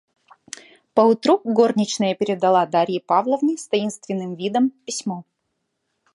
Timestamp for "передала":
2.15-2.65